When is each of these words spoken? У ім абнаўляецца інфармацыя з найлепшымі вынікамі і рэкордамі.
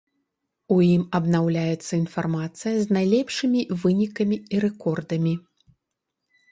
У 0.75 0.77
ім 0.93 1.03
абнаўляецца 1.19 1.91
інфармацыя 2.03 2.73
з 2.81 2.87
найлепшымі 2.99 3.61
вынікамі 3.85 4.37
і 4.55 4.65
рэкордамі. 4.67 5.33